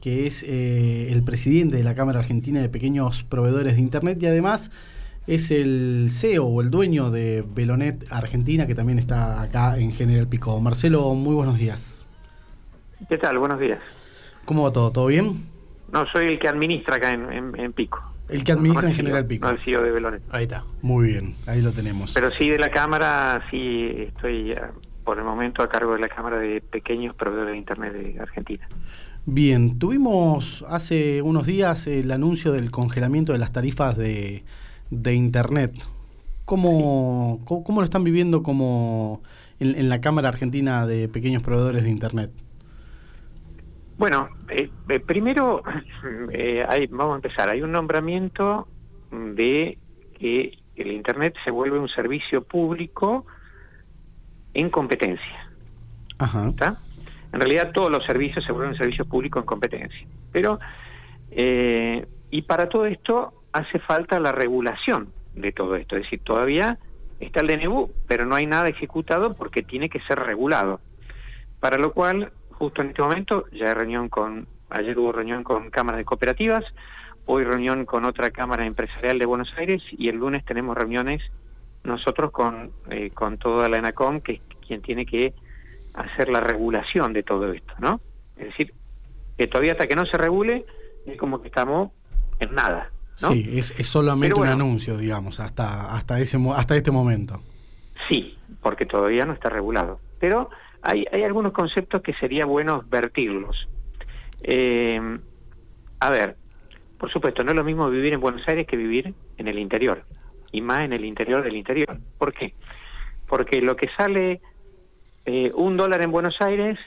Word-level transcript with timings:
que 0.00 0.26
es 0.26 0.42
eh, 0.42 1.10
el 1.10 1.22
presidente 1.22 1.76
de 1.76 1.84
la 1.84 1.94
Cámara 1.94 2.20
Argentina 2.20 2.60
de 2.60 2.68
Pequeños 2.68 3.24
Proveedores 3.24 3.76
de 3.76 3.80
Internet 3.80 4.18
y 4.22 4.26
además 4.26 4.70
es 5.26 5.50
el 5.50 6.08
CEO 6.10 6.44
o 6.44 6.60
el 6.60 6.70
dueño 6.70 7.10
de 7.10 7.44
Belonet 7.46 8.04
Argentina, 8.10 8.66
que 8.66 8.74
también 8.74 8.98
está 8.98 9.40
acá 9.40 9.78
en 9.78 9.92
General 9.92 10.28
Pico. 10.28 10.60
Marcelo, 10.60 11.14
muy 11.14 11.34
buenos 11.34 11.58
días. 11.58 12.04
¿Qué 13.08 13.16
tal? 13.16 13.38
Buenos 13.38 13.58
días. 13.58 13.80
¿Cómo 14.44 14.64
va 14.64 14.72
todo? 14.72 14.92
¿Todo 14.92 15.06
bien? 15.06 15.46
No, 15.92 16.06
soy 16.06 16.26
el 16.26 16.38
que 16.38 16.48
administra 16.48 16.96
acá 16.96 17.12
en, 17.12 17.72
Pico. 17.72 18.02
El 18.28 18.44
que 18.44 18.52
administra 18.52 18.88
en 18.88 18.94
General 18.94 19.26
Pico. 19.26 19.46
No, 19.46 19.52
el 19.52 19.58
CEO 19.58 19.82
de 19.82 19.90
Belonet. 19.90 20.22
Ahí 20.30 20.44
está. 20.44 20.64
Muy 20.82 21.08
bien, 21.08 21.34
ahí 21.46 21.62
lo 21.62 21.72
tenemos. 21.72 22.12
Pero 22.12 22.30
sí 22.30 22.50
de 22.50 22.58
la 22.58 22.70
Cámara, 22.70 23.42
sí 23.50 24.08
estoy 24.08 24.52
eh, 24.52 24.60
por 25.04 25.18
el 25.18 25.24
momento 25.24 25.62
a 25.62 25.68
cargo 25.68 25.92
de 25.92 26.00
la 26.00 26.08
Cámara 26.08 26.38
de 26.38 26.60
Pequeños 26.60 27.14
Proveedores 27.14 27.52
de 27.52 27.58
Internet 27.58 27.92
de 27.92 28.20
Argentina. 28.20 28.66
Bien, 29.26 29.78
tuvimos 29.78 30.64
hace 30.68 31.22
unos 31.22 31.46
días 31.46 31.86
el 31.86 32.12
anuncio 32.12 32.52
del 32.52 32.70
congelamiento 32.70 33.32
de 33.32 33.38
las 33.38 33.52
tarifas 33.52 33.96
de, 33.96 34.44
de 34.90 35.14
Internet. 35.14 35.72
¿Cómo, 36.44 37.40
¿Cómo, 37.46 37.80
lo 37.80 37.84
están 37.84 38.04
viviendo 38.04 38.42
como 38.42 39.22
en, 39.60 39.88
la 39.88 40.02
Cámara 40.02 40.28
Argentina 40.28 40.86
de 40.86 41.08
Pequeños 41.08 41.42
Proveedores 41.42 41.84
de 41.84 41.90
Internet? 41.90 42.30
Bueno, 43.96 44.28
eh, 44.50 44.68
eh, 44.90 45.00
primero 45.00 45.62
eh, 46.30 46.62
hay, 46.68 46.86
vamos 46.88 47.14
a 47.14 47.16
empezar. 47.16 47.48
Hay 47.48 47.62
un 47.62 47.72
nombramiento 47.72 48.68
de 49.10 49.78
que 50.18 50.58
el 50.76 50.92
Internet 50.92 51.34
se 51.46 51.50
vuelve 51.50 51.78
un 51.78 51.88
servicio 51.88 52.44
público 52.44 53.24
en 54.52 54.68
competencia. 54.68 55.50
Ajá. 56.18 56.50
¿Está? 56.50 56.78
En 57.34 57.40
realidad 57.40 57.72
todos 57.72 57.90
los 57.90 58.06
servicios 58.06 58.44
se 58.44 58.52
vuelven 58.52 58.76
servicios 58.76 59.08
públicos 59.08 59.42
en 59.42 59.46
competencia. 59.46 60.06
Pero, 60.30 60.60
eh, 61.32 62.06
y 62.30 62.42
para 62.42 62.68
todo 62.68 62.86
esto 62.86 63.42
hace 63.52 63.80
falta 63.80 64.20
la 64.20 64.30
regulación 64.30 65.12
de 65.34 65.50
todo 65.50 65.74
esto. 65.74 65.96
Es 65.96 66.04
decir, 66.04 66.20
todavía 66.22 66.78
está 67.18 67.40
el 67.40 67.48
DNU, 67.48 67.90
pero 68.06 68.24
no 68.24 68.36
hay 68.36 68.46
nada 68.46 68.68
ejecutado 68.68 69.34
porque 69.34 69.62
tiene 69.62 69.88
que 69.88 69.98
ser 70.02 70.20
regulado. 70.20 70.80
Para 71.58 71.76
lo 71.76 71.92
cual, 71.92 72.30
justo 72.52 72.82
en 72.82 72.90
este 72.90 73.02
momento, 73.02 73.46
ya 73.50 73.66
hay 73.66 73.74
reunión 73.74 74.08
con, 74.08 74.46
ayer 74.70 74.96
hubo 74.96 75.10
reunión 75.10 75.42
con 75.42 75.70
cámaras 75.70 75.98
de 75.98 76.04
cooperativas, 76.04 76.64
hoy 77.26 77.42
reunión 77.42 77.84
con 77.84 78.04
otra 78.04 78.30
cámara 78.30 78.64
empresarial 78.64 79.18
de 79.18 79.26
Buenos 79.26 79.52
Aires 79.58 79.82
y 79.90 80.08
el 80.08 80.18
lunes 80.18 80.44
tenemos 80.44 80.76
reuniones 80.76 81.20
nosotros 81.82 82.30
con, 82.30 82.70
eh, 82.90 83.10
con 83.10 83.38
toda 83.38 83.68
la 83.68 83.78
ENACOM, 83.78 84.20
que 84.20 84.34
es 84.34 84.40
quien 84.64 84.82
tiene 84.82 85.04
que 85.04 85.34
hacer 85.94 86.28
la 86.28 86.40
regulación 86.40 87.12
de 87.12 87.22
todo 87.22 87.52
esto, 87.52 87.74
¿no? 87.78 88.00
Es 88.36 88.46
decir, 88.46 88.74
que 89.38 89.46
todavía 89.46 89.72
hasta 89.72 89.86
que 89.86 89.96
no 89.96 90.06
se 90.06 90.18
regule 90.18 90.66
es 91.06 91.16
como 91.16 91.40
que 91.40 91.48
estamos 91.48 91.92
en 92.40 92.54
nada. 92.54 92.90
¿no? 93.22 93.28
Sí, 93.28 93.58
es, 93.58 93.72
solamente 93.86 94.40
un 94.40 94.48
anuncio, 94.48 94.96
digamos, 94.96 95.40
hasta 95.40 95.94
hasta 95.94 96.20
ese 96.20 96.38
hasta 96.54 96.76
este 96.76 96.90
momento. 96.90 97.40
Sí, 98.08 98.36
porque 98.60 98.86
todavía 98.86 99.24
no 99.24 99.32
está 99.32 99.48
regulado. 99.48 100.00
Pero 100.18 100.50
hay, 100.82 101.04
hay 101.12 101.22
algunos 101.22 101.52
conceptos 101.52 102.02
que 102.02 102.12
sería 102.14 102.44
bueno 102.44 102.84
vertirlos. 102.88 103.68
Eh, 104.42 105.18
a 106.00 106.10
ver, 106.10 106.36
por 106.98 107.10
supuesto, 107.10 107.44
no 107.44 107.50
es 107.50 107.56
lo 107.56 107.64
mismo 107.64 107.88
vivir 107.88 108.12
en 108.12 108.20
Buenos 108.20 108.46
Aires 108.48 108.66
que 108.66 108.76
vivir 108.76 109.14
en 109.36 109.48
el 109.48 109.58
interior, 109.58 110.04
y 110.52 110.60
más 110.60 110.80
en 110.80 110.92
el 110.92 111.04
interior 111.04 111.42
del 111.42 111.56
interior. 111.56 111.98
¿Por 112.18 112.32
qué? 112.32 112.54
Porque 113.26 113.60
lo 113.60 113.76
que 113.76 113.88
sale 113.96 114.40
eh, 115.24 115.50
un 115.54 115.76
dólar 115.76 116.02
en 116.02 116.10
Buenos 116.10 116.40
Aires, 116.40 116.78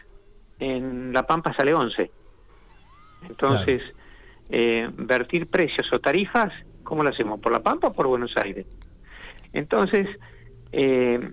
en 0.60 1.14
La 1.14 1.24
Pampa 1.24 1.54
sale 1.54 1.74
11. 1.74 2.12
Entonces, 3.30 3.82
eh, 4.50 4.90
vertir 4.94 5.48
precios 5.48 5.88
o 5.92 6.00
tarifas, 6.00 6.54
¿cómo 6.84 7.04
lo 7.04 7.10
hacemos? 7.10 7.40
¿Por 7.40 7.52
La 7.52 7.62
Pampa 7.62 7.88
o 7.88 7.94
por 7.94 8.08
Buenos 8.08 8.36
Aires? 8.38 8.66
Entonces, 9.54 10.08
eh, 10.72 11.32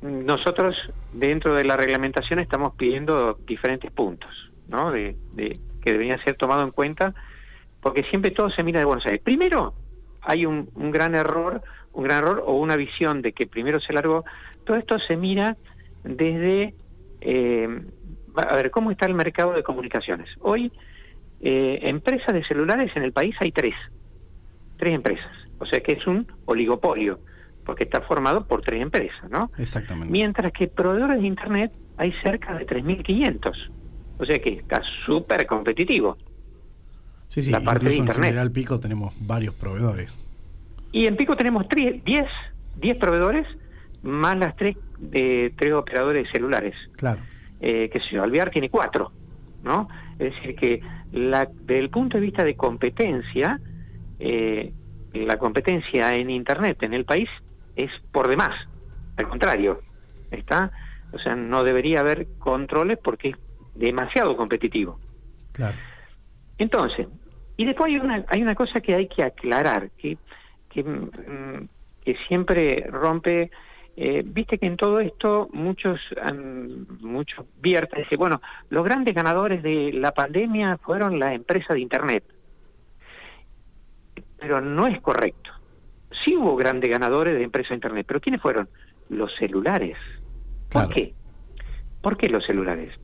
nosotros 0.00 0.74
dentro 1.12 1.54
de 1.54 1.64
la 1.64 1.76
reglamentación 1.76 2.38
estamos 2.38 2.74
pidiendo 2.76 3.38
diferentes 3.46 3.90
puntos, 3.90 4.30
¿no? 4.68 4.90
De, 4.90 5.16
que 5.36 5.92
deberían 5.92 6.22
ser 6.24 6.36
tomados 6.36 6.64
en 6.64 6.70
cuenta, 6.70 7.14
porque 7.80 8.02
siempre 8.04 8.30
todo 8.30 8.50
se 8.50 8.62
mira 8.62 8.78
de 8.78 8.86
Buenos 8.86 9.04
Aires. 9.06 9.20
Primero, 9.22 9.74
hay 10.22 10.46
un 10.46 10.68
gran 10.90 11.14
error, 11.14 11.62
un 11.92 12.04
gran 12.04 12.18
error 12.18 12.42
o 12.46 12.54
una 12.54 12.76
visión 12.76 13.22
de 13.22 13.32
que 13.32 13.46
primero 13.46 13.80
se 13.80 13.92
largó. 13.92 14.24
Todo 14.64 14.76
esto 14.76 14.98
se 14.98 15.16
mira 15.16 15.56
desde, 16.08 16.74
eh, 17.20 17.82
a 18.34 18.56
ver, 18.56 18.70
¿cómo 18.70 18.90
está 18.90 19.06
el 19.06 19.14
mercado 19.14 19.52
de 19.52 19.62
comunicaciones? 19.62 20.28
Hoy, 20.40 20.72
eh, 21.40 21.78
empresas 21.82 22.34
de 22.34 22.44
celulares 22.44 22.90
en 22.96 23.02
el 23.02 23.12
país 23.12 23.36
hay 23.40 23.52
tres, 23.52 23.74
tres 24.78 24.94
empresas, 24.94 25.30
o 25.58 25.66
sea 25.66 25.80
que 25.80 25.92
es 25.92 26.06
un 26.06 26.26
oligopolio, 26.46 27.20
porque 27.64 27.84
está 27.84 28.00
formado 28.00 28.46
por 28.46 28.62
tres 28.62 28.80
empresas, 28.80 29.30
¿no? 29.30 29.50
Exactamente. 29.58 30.10
Mientras 30.10 30.52
que 30.52 30.68
proveedores 30.68 31.20
de 31.20 31.26
Internet 31.26 31.72
hay 31.98 32.12
cerca 32.22 32.56
de 32.56 32.66
3.500, 32.66 33.70
o 34.18 34.24
sea 34.24 34.38
que 34.38 34.54
está 34.54 34.82
súper 35.04 35.46
competitivo. 35.46 36.16
Sí, 37.28 37.42
sí, 37.42 37.50
la 37.50 37.60
parte 37.60 37.86
de 37.86 37.96
Internet. 37.96 38.16
en 38.16 38.24
General 38.24 38.50
Pico 38.50 38.80
tenemos 38.80 39.14
varios 39.20 39.54
proveedores. 39.54 40.24
Y 40.92 41.06
en 41.06 41.16
Pico 41.16 41.36
tenemos 41.36 41.66
10 41.68 42.02
10 42.80 42.96
proveedores 42.96 43.46
más 44.02 44.38
las 44.38 44.56
tres 44.56 44.76
de 44.98 45.52
tres 45.56 45.72
operadores 45.72 46.28
celulares. 46.32 46.74
Claro. 46.96 47.20
Eh, 47.60 47.88
que 47.90 48.00
se 48.00 48.18
Alvear 48.18 48.50
tiene 48.50 48.70
cuatro, 48.70 49.10
¿no? 49.62 49.88
Es 50.18 50.34
decir, 50.34 50.54
que 50.54 50.80
la, 51.12 51.46
desde 51.46 51.78
el 51.80 51.90
punto 51.90 52.16
de 52.16 52.22
vista 52.22 52.44
de 52.44 52.56
competencia, 52.56 53.60
eh, 54.18 54.72
la 55.12 55.38
competencia 55.38 56.14
en 56.14 56.30
Internet 56.30 56.82
en 56.82 56.94
el 56.94 57.04
país 57.04 57.28
es 57.74 57.90
por 58.12 58.28
demás. 58.28 58.54
Al 59.16 59.28
contrario, 59.28 59.80
¿está? 60.30 60.70
O 61.12 61.18
sea, 61.18 61.34
no 61.34 61.64
debería 61.64 62.00
haber 62.00 62.26
controles 62.38 62.98
porque 63.02 63.30
es 63.30 63.36
demasiado 63.74 64.36
competitivo. 64.36 65.00
Claro. 65.52 65.76
Entonces, 66.58 67.06
y 67.56 67.64
después 67.64 67.90
hay 67.90 67.98
una, 67.98 68.24
hay 68.28 68.42
una 68.42 68.54
cosa 68.54 68.80
que 68.80 68.94
hay 68.94 69.08
que 69.08 69.22
aclarar, 69.22 69.90
que, 69.98 70.18
que, 70.68 70.84
mm, 70.84 71.68
que 72.04 72.16
siempre 72.28 72.86
rompe 72.88 73.50
eh, 74.00 74.22
viste 74.24 74.58
que 74.58 74.66
en 74.66 74.76
todo 74.76 75.00
esto 75.00 75.48
muchos 75.52 75.98
muchos 77.00 77.44
vierten, 77.60 78.04
dice, 78.04 78.14
bueno, 78.14 78.40
los 78.70 78.84
grandes 78.84 79.12
ganadores 79.12 79.60
de 79.60 79.90
la 79.92 80.12
pandemia 80.12 80.76
fueron 80.76 81.18
las 81.18 81.34
empresas 81.34 81.70
de 81.70 81.80
Internet. 81.80 82.22
Pero 84.38 84.60
no 84.60 84.86
es 84.86 85.00
correcto. 85.00 85.50
Sí 86.24 86.36
hubo 86.36 86.54
grandes 86.54 86.88
ganadores 86.88 87.34
de 87.34 87.42
empresas 87.42 87.70
de 87.70 87.74
Internet, 87.74 88.04
pero 88.06 88.20
¿quiénes 88.20 88.40
fueron? 88.40 88.68
Los 89.08 89.34
celulares. 89.34 89.98
¿Por 90.70 90.94
qué? 90.94 91.12
¿Por 92.00 92.16
qué 92.16 92.28
los 92.28 92.46
celulares? 92.46 92.94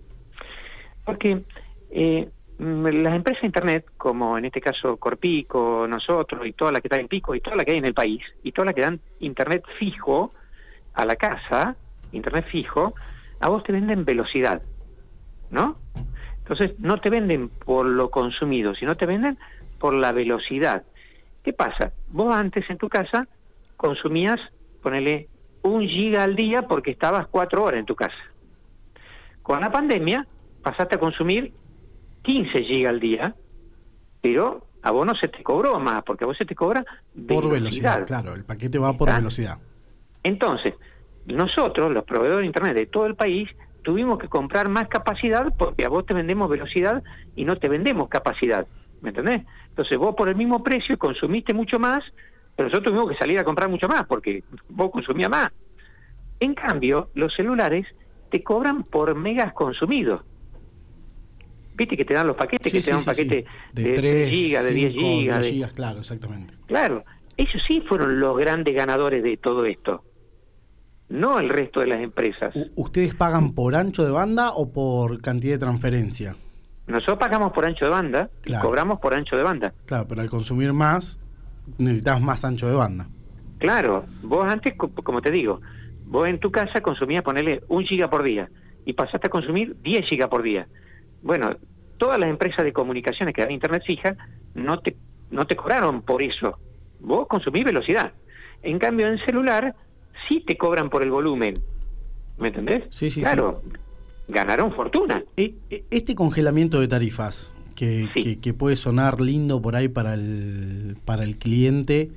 Porque 1.04 1.42
eh, 1.90 2.28
las 2.60 3.16
empresas 3.16 3.42
de 3.42 3.48
Internet, 3.48 3.86
como 3.96 4.38
en 4.38 4.44
este 4.44 4.60
caso 4.60 4.96
Corpico, 4.98 5.88
nosotros 5.88 6.46
y 6.46 6.52
todas 6.52 6.72
las 6.72 6.80
que 6.80 6.86
están 6.86 7.00
en 7.00 7.08
Pico 7.08 7.34
y 7.34 7.40
todas 7.40 7.56
las 7.56 7.66
que 7.66 7.72
hay 7.72 7.78
en 7.78 7.86
el 7.86 7.94
país, 7.94 8.22
y 8.44 8.52
todas 8.52 8.66
las 8.66 8.74
que 8.76 8.82
dan 8.82 9.00
Internet 9.18 9.64
fijo, 9.76 10.30
a 10.94 11.04
la 11.04 11.16
casa, 11.16 11.76
internet 12.12 12.46
fijo, 12.50 12.94
a 13.40 13.48
vos 13.48 13.62
te 13.64 13.72
venden 13.72 14.04
velocidad, 14.04 14.62
¿no? 15.50 15.76
Entonces 16.38 16.78
no 16.78 16.98
te 17.00 17.10
venden 17.10 17.48
por 17.48 17.86
lo 17.86 18.10
consumido, 18.10 18.74
sino 18.74 18.96
te 18.96 19.06
venden 19.06 19.38
por 19.78 19.94
la 19.94 20.12
velocidad. 20.12 20.84
¿Qué 21.42 21.52
pasa? 21.52 21.92
Vos 22.08 22.34
antes 22.34 22.68
en 22.70 22.78
tu 22.78 22.88
casa 22.88 23.28
consumías, 23.76 24.40
ponele, 24.82 25.28
un 25.62 25.86
giga 25.86 26.22
al 26.22 26.36
día 26.36 26.62
porque 26.62 26.90
estabas 26.90 27.26
cuatro 27.28 27.64
horas 27.64 27.80
en 27.80 27.86
tu 27.86 27.94
casa. 27.94 28.14
Con 29.42 29.60
la 29.60 29.70
pandemia 29.70 30.26
pasaste 30.62 30.96
a 30.96 30.98
consumir 30.98 31.52
15 32.22 32.62
gigas 32.62 32.90
al 32.90 33.00
día, 33.00 33.34
pero 34.20 34.66
a 34.82 34.90
vos 34.90 35.06
no 35.06 35.14
se 35.14 35.28
te 35.28 35.42
cobró 35.42 35.78
más, 35.80 36.02
porque 36.04 36.24
a 36.24 36.26
vos 36.26 36.36
se 36.36 36.44
te 36.44 36.54
cobra 36.54 36.84
por 37.28 37.50
velocidad. 37.50 38.06
Claro, 38.06 38.34
el 38.34 38.44
paquete 38.44 38.78
va 38.78 38.92
por 38.94 39.12
velocidad. 39.12 39.58
Entonces, 40.24 40.74
nosotros, 41.26 41.92
los 41.92 42.04
proveedores 42.04 42.42
de 42.42 42.46
Internet 42.46 42.74
de 42.74 42.86
todo 42.86 43.06
el 43.06 43.14
país, 43.14 43.48
tuvimos 43.82 44.18
que 44.18 44.28
comprar 44.28 44.68
más 44.68 44.88
capacidad 44.88 45.54
porque 45.56 45.84
a 45.84 45.88
vos 45.88 46.04
te 46.04 46.14
vendemos 46.14 46.50
velocidad 46.50 47.02
y 47.36 47.44
no 47.44 47.56
te 47.56 47.68
vendemos 47.68 48.08
capacidad. 48.08 48.66
¿Me 49.02 49.10
entendés? 49.10 49.42
Entonces 49.68 49.98
vos 49.98 50.14
por 50.14 50.28
el 50.28 50.34
mismo 50.34 50.62
precio 50.62 50.98
consumiste 50.98 51.52
mucho 51.52 51.78
más, 51.78 52.02
pero 52.56 52.68
nosotros 52.68 52.92
tuvimos 52.92 53.10
que 53.10 53.18
salir 53.18 53.38
a 53.38 53.44
comprar 53.44 53.68
mucho 53.68 53.86
más 53.86 54.06
porque 54.06 54.42
vos 54.70 54.90
consumías 54.90 55.30
más. 55.30 55.52
En 56.40 56.54
cambio, 56.54 57.10
los 57.14 57.34
celulares 57.34 57.86
te 58.30 58.42
cobran 58.42 58.84
por 58.84 59.14
megas 59.14 59.52
consumidos. 59.52 60.22
Viste 61.74 61.96
que 61.96 62.04
te 62.04 62.14
dan 62.14 62.26
los 62.26 62.36
paquetes, 62.36 62.72
que 62.72 62.80
te 62.80 62.90
dan 62.90 63.00
un 63.00 63.04
paquete 63.04 63.44
de, 63.72 63.92
3 63.94 64.30
gigas, 64.30 64.64
de 64.64 64.70
10 64.70 64.92
gigas. 64.92 65.46
gigas, 65.46 65.72
claro, 65.72 65.98
exactamente. 65.98 66.54
Claro, 66.66 67.04
ellos 67.36 67.62
sí 67.68 67.82
fueron 67.82 68.20
los 68.20 68.36
grandes 68.38 68.74
ganadores 68.74 69.22
de 69.22 69.36
todo 69.36 69.64
esto 69.66 70.04
no 71.08 71.38
el 71.38 71.48
resto 71.48 71.80
de 71.80 71.86
las 71.86 72.00
empresas. 72.00 72.54
¿Ustedes 72.74 73.14
pagan 73.14 73.52
por 73.52 73.74
ancho 73.74 74.04
de 74.04 74.10
banda 74.10 74.50
o 74.52 74.72
por 74.72 75.20
cantidad 75.20 75.54
de 75.54 75.58
transferencia? 75.58 76.36
Nosotros 76.86 77.18
pagamos 77.18 77.52
por 77.52 77.66
ancho 77.66 77.86
de 77.86 77.90
banda 77.90 78.30
y 78.44 78.54
cobramos 78.58 79.00
por 79.00 79.14
ancho 79.14 79.36
de 79.36 79.42
banda. 79.42 79.72
Claro, 79.86 80.06
pero 80.08 80.20
al 80.20 80.28
consumir 80.28 80.72
más, 80.72 81.18
necesitas 81.78 82.20
más 82.20 82.44
ancho 82.44 82.68
de 82.68 82.74
banda. 82.74 83.06
Claro, 83.58 84.04
vos 84.22 84.44
antes, 84.46 84.74
como 84.76 85.22
te 85.22 85.30
digo, 85.30 85.60
vos 86.04 86.28
en 86.28 86.38
tu 86.38 86.50
casa 86.50 86.80
consumías 86.82 87.24
ponerle 87.24 87.62
un 87.68 87.84
giga 87.84 88.10
por 88.10 88.22
día 88.22 88.50
y 88.84 88.92
pasaste 88.92 89.28
a 89.28 89.30
consumir 89.30 89.76
10 89.82 90.06
gigas 90.06 90.28
por 90.28 90.42
día. 90.42 90.66
Bueno, 91.22 91.56
todas 91.96 92.18
las 92.18 92.28
empresas 92.28 92.64
de 92.64 92.72
comunicaciones 92.72 93.34
que 93.34 93.42
dan 93.42 93.50
internet 93.50 93.82
fija 93.86 94.16
no 94.54 94.80
te, 94.80 94.96
no 95.30 95.46
te 95.46 95.56
cobraron 95.56 96.02
por 96.02 96.22
eso. 96.22 96.58
Vos 97.00 97.26
consumís 97.28 97.64
velocidad. 97.64 98.12
En 98.62 98.78
cambio, 98.78 99.08
en 99.08 99.18
celular 99.24 99.74
sí 100.28 100.40
te 100.46 100.56
cobran 100.56 100.90
por 100.90 101.02
el 101.02 101.10
volumen. 101.10 101.54
¿Me 102.38 102.48
entendés? 102.48 102.84
Sí, 102.90 103.10
sí, 103.10 103.20
claro, 103.20 103.62
ganaron 104.28 104.72
fortuna. 104.72 105.22
E, 105.36 105.54
e, 105.70 105.84
este 105.90 106.14
congelamiento 106.14 106.80
de 106.80 106.88
tarifas, 106.88 107.54
que, 107.74 108.38
que, 108.40 108.54
puede 108.54 108.76
sonar 108.76 109.20
lindo 109.20 109.60
por 109.60 109.76
ahí 109.76 109.88
para 109.88 110.14
el, 110.14 110.96
para 111.04 111.24
el 111.24 111.38
cliente, 111.38 112.10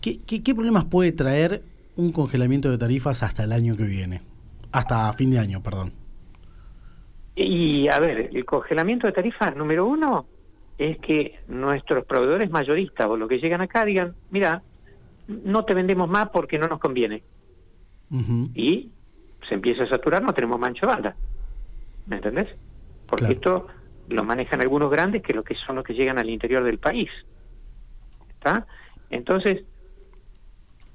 ¿qué, 0.00 0.20
qué 0.20 0.54
problemas 0.54 0.84
puede 0.84 1.12
traer 1.12 1.62
un 1.96 2.12
congelamiento 2.12 2.70
de 2.70 2.78
tarifas 2.78 3.22
hasta 3.22 3.44
el 3.44 3.52
año 3.52 3.76
que 3.76 3.84
viene? 3.84 4.22
Hasta 4.72 5.12
fin 5.12 5.30
de 5.30 5.38
año, 5.38 5.62
perdón. 5.62 5.92
Y 7.36 7.88
a 7.88 7.98
ver, 7.98 8.30
el 8.32 8.44
congelamiento 8.44 9.06
de 9.06 9.12
tarifas 9.12 9.56
número 9.56 9.86
uno 9.86 10.26
es 10.78 10.98
que 10.98 11.38
nuestros 11.48 12.04
proveedores 12.06 12.50
mayoristas 12.50 13.06
o 13.06 13.16
los 13.16 13.28
que 13.28 13.38
llegan 13.38 13.60
acá 13.60 13.84
digan, 13.84 14.14
mira, 14.30 14.62
no 15.44 15.64
te 15.64 15.74
vendemos 15.74 16.08
más 16.08 16.30
porque 16.30 16.58
no 16.58 16.66
nos 16.66 16.78
conviene. 16.78 17.22
Y 18.54 18.90
se 19.48 19.54
empieza 19.54 19.84
a 19.84 19.88
saturar, 19.88 20.22
no 20.22 20.34
tenemos 20.34 20.58
mancho 20.58 20.86
banda. 20.86 21.14
¿Me 22.06 22.16
entendés? 22.16 22.48
Porque 23.06 23.32
esto 23.32 23.68
lo 24.08 24.24
manejan 24.24 24.60
algunos 24.60 24.90
grandes 24.90 25.22
que 25.22 25.32
lo 25.32 25.44
que 25.44 25.54
son 25.54 25.76
los 25.76 25.84
que 25.84 25.94
llegan 25.94 26.18
al 26.18 26.28
interior 26.28 26.64
del 26.64 26.78
país. 26.78 27.08
¿Está? 28.30 28.66
Entonces, 29.10 29.64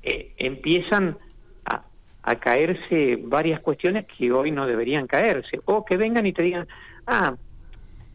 eh, 0.03 0.33
empiezan 0.37 1.17
a 2.27 2.39
caerse 2.39 3.19
varias 3.21 3.59
cuestiones 3.59 4.07
que 4.07 4.31
hoy 4.31 4.49
no 4.49 4.65
deberían 4.65 5.05
caerse. 5.05 5.61
O 5.65 5.85
que 5.85 5.95
vengan 5.95 6.25
y 6.25 6.33
te 6.33 6.41
digan, 6.41 6.67
ah, 7.05 7.35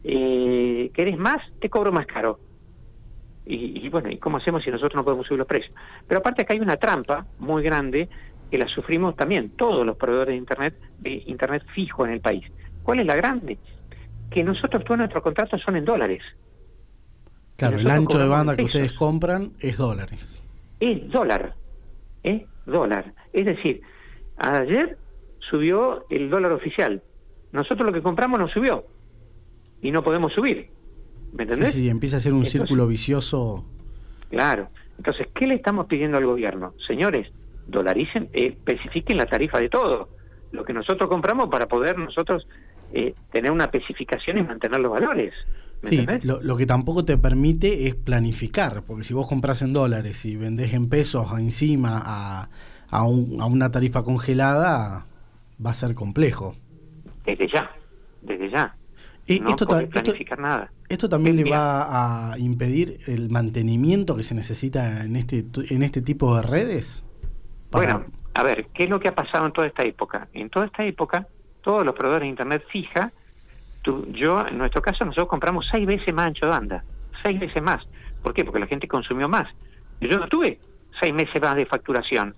eh, 0.03 0.91
¿querés 0.93 1.17
más? 1.17 1.41
Te 1.61 1.69
cobro 1.69 1.93
más 1.93 2.05
caro. 2.07 2.37
Y, 3.53 3.89
bueno, 3.89 4.09
¿y 4.09 4.17
cómo 4.17 4.37
hacemos 4.37 4.63
si 4.63 4.71
nosotros 4.71 4.95
no 4.95 5.03
podemos 5.03 5.27
subir 5.27 5.39
los 5.39 5.47
precios? 5.47 5.75
Pero 6.07 6.19
aparte 6.19 6.43
acá 6.43 6.53
hay 6.53 6.61
una 6.61 6.77
trampa 6.77 7.25
muy 7.39 7.63
grande 7.63 8.07
que 8.49 8.57
la 8.57 8.67
sufrimos 8.67 9.15
también 9.15 9.49
todos 9.57 9.85
los 9.85 9.97
proveedores 9.97 10.33
de 10.33 10.37
Internet, 10.37 10.75
de 10.99 11.23
Internet 11.25 11.63
fijo 11.75 12.05
en 12.05 12.13
el 12.13 12.21
país. 12.21 12.45
¿Cuál 12.83 13.01
es 13.01 13.05
la 13.05 13.15
grande? 13.15 13.57
Que 14.29 14.43
nosotros 14.43 14.85
todos 14.85 14.99
nuestros 14.99 15.21
contratos 15.21 15.61
son 15.61 15.75
en 15.75 15.83
dólares. 15.83 16.21
Claro, 17.57 17.77
el 17.77 17.89
ancho 17.89 18.17
de 18.17 18.27
banda 18.27 18.55
que 18.55 18.63
ustedes 18.63 18.93
compran 18.93 19.51
es 19.59 19.77
dólares. 19.77 20.41
Es 20.79 21.09
dólar, 21.09 21.53
es 22.23 22.43
dólar. 22.65 23.13
Es 23.33 23.45
decir, 23.45 23.81
Ayer 24.43 24.97
subió 25.49 26.05
el 26.09 26.29
dólar 26.29 26.51
oficial. 26.53 27.03
Nosotros 27.51 27.85
lo 27.85 27.93
que 27.93 28.01
compramos 28.01 28.39
no 28.39 28.47
subió. 28.47 28.85
Y 29.81 29.91
no 29.91 30.03
podemos 30.03 30.33
subir. 30.33 30.69
¿Me 31.33 31.43
entendés? 31.43 31.73
Sí, 31.73 31.89
empieza 31.89 32.17
a 32.17 32.19
ser 32.19 32.33
un 32.33 32.45
círculo 32.45 32.87
vicioso. 32.87 33.65
Claro. 34.29 34.69
Entonces, 34.97 35.27
¿qué 35.33 35.47
le 35.47 35.55
estamos 35.55 35.87
pidiendo 35.87 36.17
al 36.17 36.25
gobierno? 36.25 36.73
Señores, 36.87 37.31
dolaricen, 37.67 38.29
eh, 38.33 38.47
especifiquen 38.47 39.17
la 39.17 39.25
tarifa 39.25 39.59
de 39.59 39.69
todo. 39.69 40.09
Lo 40.51 40.63
que 40.63 40.73
nosotros 40.73 41.09
compramos 41.09 41.49
para 41.49 41.67
poder 41.67 41.97
nosotros 41.97 42.47
eh, 42.93 43.15
tener 43.31 43.51
una 43.51 43.65
especificación 43.65 44.37
y 44.37 44.43
mantener 44.43 44.79
los 44.79 44.91
valores. 44.91 45.33
sí, 45.81 46.05
lo, 46.23 46.41
lo, 46.41 46.57
que 46.57 46.65
tampoco 46.65 47.05
te 47.05 47.17
permite 47.17 47.87
es 47.87 47.95
planificar, 47.95 48.83
porque 48.83 49.03
si 49.03 49.13
vos 49.13 49.27
compras 49.27 49.61
en 49.61 49.73
dólares 49.73 50.25
y 50.25 50.35
vendés 50.35 50.73
en 50.73 50.89
pesos 50.89 51.27
encima 51.37 52.01
a 52.03 52.49
a, 52.91 53.07
un, 53.07 53.41
a 53.41 53.45
una 53.45 53.71
tarifa 53.71 54.03
congelada 54.03 55.05
va 55.65 55.69
a 55.71 55.73
ser 55.73 55.95
complejo. 55.95 56.53
Desde 57.25 57.47
ya, 57.47 57.71
desde 58.21 58.49
ya. 58.51 58.75
No 59.39 59.49
esto, 59.49 59.67
planificar 59.67 60.39
nada. 60.39 60.71
Esto 60.89 61.07
también 61.07 61.37
le 61.37 61.49
va 61.49 62.31
a 62.31 62.37
impedir 62.39 62.99
el 63.07 63.29
mantenimiento 63.29 64.15
que 64.15 64.23
se 64.23 64.35
necesita 64.35 65.03
en 65.03 65.15
este 65.15 65.45
en 65.69 65.83
este 65.83 66.01
tipo 66.01 66.35
de 66.35 66.41
redes. 66.41 67.05
Bueno, 67.71 68.05
a 68.33 68.43
ver, 68.43 68.67
¿qué 68.73 68.85
es 68.85 68.89
lo 68.89 68.99
que 68.99 69.07
ha 69.07 69.15
pasado 69.15 69.45
en 69.45 69.53
toda 69.53 69.67
esta 69.67 69.83
época? 69.83 70.27
En 70.33 70.49
toda 70.49 70.65
esta 70.65 70.83
época, 70.83 71.27
todos 71.61 71.85
los 71.85 71.95
proveedores 71.95 72.25
de 72.25 72.29
internet 72.29 72.63
fija, 72.69 73.11
tú, 73.81 74.05
yo, 74.11 74.45
en 74.45 74.57
nuestro 74.57 74.81
caso, 74.81 75.05
nosotros 75.05 75.29
compramos 75.29 75.65
seis 75.71 75.85
veces 75.85 76.13
más 76.13 76.27
ancho 76.27 76.45
de 76.45 76.51
banda, 76.51 76.83
seis 77.23 77.39
veces 77.39 77.61
más. 77.61 77.83
¿Por 78.21 78.33
qué? 78.33 78.43
Porque 78.43 78.59
la 78.59 78.67
gente 78.67 78.87
consumió 78.87 79.27
más. 79.29 79.47
Yo 79.99 80.17
no 80.17 80.27
tuve 80.27 80.59
seis 80.99 81.13
meses 81.13 81.41
más 81.41 81.55
de 81.55 81.65
facturación. 81.65 82.35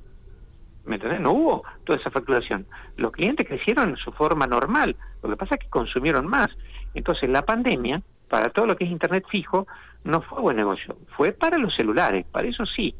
¿Me 0.86 0.96
entendés? 0.96 1.22
No 1.22 1.32
hubo 1.32 1.64
toda 1.86 2.00
esa 2.00 2.12
facturación. 2.12 2.66
Los 2.98 3.12
clientes 3.12 3.48
crecieron 3.48 3.92
en 3.92 3.96
su 3.96 4.12
forma 4.12 4.48
normal. 4.48 4.96
Lo 5.22 5.30
que 5.30 5.36
pasa 5.38 5.56
es 5.56 5.62
que 5.62 5.70
consumieron 5.70 6.28
más. 6.28 6.50
Entonces, 6.94 7.30
la 7.30 7.46
pandemia, 7.46 8.02
para 8.30 8.50
todo 8.50 8.66
lo 8.66 8.76
que 8.76 8.84
es 8.84 8.92
Internet 8.92 9.26
fijo, 9.30 9.66
no 10.04 10.22
fue 10.22 10.42
buen 10.42 10.58
negocio. 10.58 10.98
Fue 11.16 11.32
para 11.32 11.58
los 11.58 11.74
celulares, 11.76 12.26
para 12.32 12.48
eso 12.48 12.66
sí. 12.66 12.96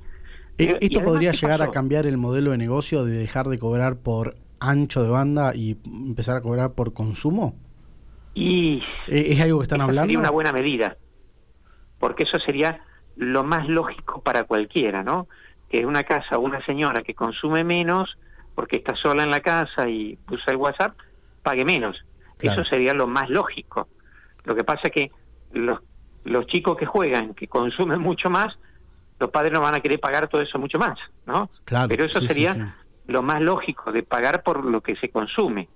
Eh, 0.58 0.78
¿Esto 0.80 1.04
podría 1.04 1.32
llegar 1.32 1.62
a 1.62 1.72
cambiar 1.72 2.08
el 2.08 2.18
modelo 2.18 2.52
de 2.52 2.58
negocio 2.58 3.04
de 3.04 3.18
dejar 3.18 3.48
de 3.48 3.58
cobrar 3.58 3.98
por 3.98 4.36
ancho 4.60 5.04
de 5.04 5.10
banda 5.10 5.54
y 5.56 5.78
empezar 5.86 6.38
a 6.38 6.42
cobrar 6.42 6.74
por 6.74 6.94
consumo? 6.94 7.56
Y 8.34 8.78
eh, 9.08 9.26
¿Es 9.30 9.42
algo 9.42 9.60
que 9.60 9.64
están 9.64 9.82
hablando? 9.82 10.04
Sería 10.04 10.20
una 10.20 10.30
buena 10.30 10.52
medida, 10.52 10.98
porque 12.00 12.24
eso 12.24 12.38
sería 12.46 12.82
lo 13.16 13.44
más 13.44 13.68
lógico 13.68 14.22
para 14.22 14.44
cualquiera, 14.44 15.04
¿no? 15.04 15.28
Que 15.74 15.88
una 15.88 16.04
casa 16.04 16.38
o 16.38 16.42
una 16.42 16.64
señora 16.66 17.02
que 17.02 17.16
consume 17.16 17.64
menos 17.64 18.16
porque 18.54 18.78
está 18.78 18.96
sola 18.96 19.24
en 19.24 19.32
la 19.32 19.40
casa 19.40 19.90
y 19.90 20.16
usa 20.30 20.54
el 20.54 20.58
WhatsApp, 20.58 20.96
pague 21.42 21.66
menos. 21.66 21.98
Eso 22.40 22.64
sería 22.66 22.94
lo 22.94 23.08
más 23.08 23.28
lógico. 23.30 23.88
Lo 24.44 24.54
que 24.56 24.64
pasa 24.64 24.82
es 24.84 24.92
que 24.92 25.12
los, 25.54 25.80
los 26.26 26.46
chicos 26.46 26.78
que 26.78 26.86
juegan, 26.86 27.34
que 27.34 27.48
consumen 27.48 28.00
mucho 28.10 28.30
más, 28.30 28.54
los 29.20 29.32
padres 29.32 29.52
no 29.52 29.62
van 29.62 29.74
a 29.74 29.80
querer 29.80 30.00
pagar 30.00 30.28
todo 30.28 30.42
eso 30.42 30.60
mucho 30.60 30.78
más, 30.78 31.00
¿no? 31.26 31.50
Claro, 31.66 31.88
Pero 31.88 32.06
eso 32.06 32.20
sería 32.22 32.76
lo 33.08 33.24
más 33.24 33.42
lógico, 33.42 33.92
de 33.92 34.04
pagar 34.04 34.44
por 34.44 34.64
lo 34.66 34.82
que 34.82 34.96
se 34.98 35.10
consume. 35.10 35.70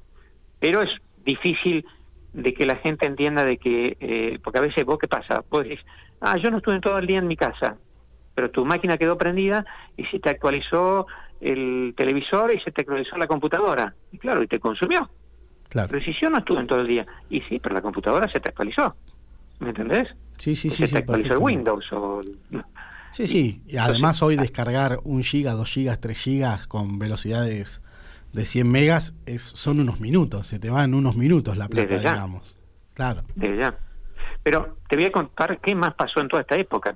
Pero 0.59 0.83
es 0.83 0.91
difícil 1.25 1.85
de 2.33 2.53
que 2.53 2.67
la 2.67 2.75
gente 2.75 3.07
entienda 3.07 3.43
de 3.43 3.57
que, 3.57 3.97
eh, 3.99 4.39
porque 4.43 4.59
a 4.59 4.61
veces 4.61 4.85
vos 4.85 4.99
qué 4.99 5.07
pasa, 5.07 5.43
vos 5.49 5.63
decís, 5.63 5.79
ah, 6.21 6.37
yo 6.37 6.51
no 6.51 6.57
estuve 6.57 6.79
todo 6.81 6.99
el 6.99 7.07
día 7.07 7.17
en 7.17 7.27
mi 7.27 7.35
casa, 7.35 7.77
pero 8.37 8.51
tu 8.51 8.63
máquina 8.63 8.99
quedó 8.99 9.17
prendida 9.17 9.65
y 9.97 10.05
se 10.05 10.19
te 10.19 10.29
actualizó 10.29 11.07
el 11.41 11.95
televisor 11.97 12.53
y 12.53 12.59
se 12.59 12.71
te 12.71 12.83
actualizó 12.83 13.17
la 13.17 13.25
computadora. 13.25 13.95
Y 14.11 14.19
claro, 14.19 14.43
y 14.43 14.47
te 14.47 14.59
consumió. 14.59 15.09
Claro. 15.69 15.89
Precisión 15.89 16.33
no 16.33 16.37
estuvo 16.37 16.59
en 16.59 16.67
todo 16.67 16.81
el 16.81 16.87
día. 16.87 17.03
Y 17.31 17.41
sí, 17.41 17.57
pero 17.57 17.73
la 17.73 17.81
computadora 17.81 18.31
se 18.31 18.39
te 18.39 18.49
actualizó. 18.49 18.95
¿Me 19.57 19.69
entendés? 19.69 20.09
Sí, 20.37 20.53
sí, 20.53 20.69
sí. 20.69 20.85
Se 20.85 20.93
te 20.93 20.99
actualizó 20.99 21.33
el 21.33 21.39
Windows 21.39 21.91
o... 21.93 22.21
Sí, 23.09 23.25
sí. 23.25 23.63
Y 23.65 23.77
además 23.77 24.21
hoy 24.21 24.35
descargar 24.35 24.99
un 25.03 25.23
giga, 25.23 25.53
dos 25.53 25.71
gigas, 25.71 25.99
tres 25.99 26.21
gigas 26.21 26.67
con 26.67 26.99
velocidades 26.99 27.81
de 28.33 28.45
100 28.45 28.71
megas 28.71 29.15
es, 29.25 29.41
son 29.41 29.79
unos 29.79 29.99
minutos. 29.99 30.45
Se 30.45 30.59
te 30.59 30.69
van 30.69 30.93
unos 30.93 31.17
minutos 31.17 31.57
la 31.57 31.67
plata, 31.69 31.97
digamos. 31.97 32.55
Claro. 32.93 33.23
Desde 33.33 33.57
ya. 33.57 33.75
Pero 34.43 34.77
te 34.87 34.95
voy 34.95 35.05
a 35.05 35.11
contar 35.11 35.59
qué 35.59 35.73
más 35.73 35.95
pasó 35.95 36.21
en 36.21 36.27
toda 36.27 36.43
esta 36.43 36.55
época 36.55 36.95